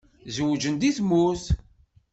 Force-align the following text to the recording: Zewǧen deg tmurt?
Zewǧen 0.35 0.75
deg 0.81 0.93
tmurt? 0.97 1.45